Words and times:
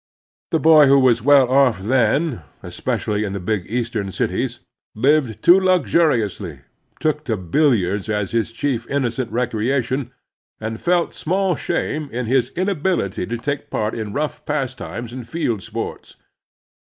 The 0.49 0.59
boy 0.59 0.87
who 0.87 0.97
was 0.97 1.21
well 1.21 1.47
off 1.51 1.77
then, 1.79 2.41
especially 2.63 3.23
in 3.23 3.33
the 3.33 3.39
big 3.39 3.67
Eastern 3.67 4.11
cities, 4.11 4.61
lived 4.95 5.43
too 5.43 5.59
luxuriously, 5.59 6.61
took 6.99 7.23
to 7.25 7.37
bil 7.37 7.69
liards 7.69 8.09
as 8.09 8.31
his 8.31 8.51
chief 8.51 8.87
innocent 8.89 9.31
recreation, 9.31 10.09
and 10.59 10.81
felt 10.81 11.13
small 11.13 11.55
shame 11.55 12.09
in 12.11 12.25
his 12.25 12.49
inability 12.55 13.27
to 13.27 13.37
take 13.37 13.69
part 13.69 13.93
in 13.93 14.11
rough 14.11 14.43
pastimes 14.47 15.13
and 15.13 15.29
field 15.29 15.61
sports. 15.61 16.15